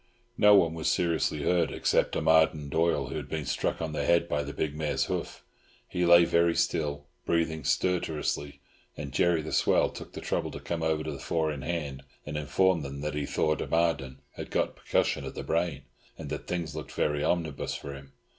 [0.35, 4.27] No one was seriously hurt, except "Omadhaun" Doyle, who had been struck on the head
[4.27, 5.43] by the big mare's hoof.
[5.87, 8.61] He lay very still, breathing stertorously,
[8.97, 12.01] and Jerry the Swell took the trouble to come over to the four in hand,
[12.25, 15.83] and inform them that he thought "Omadhaun" had got percussion of the brain,
[16.17, 18.13] and that things looked very "omnibus" for him.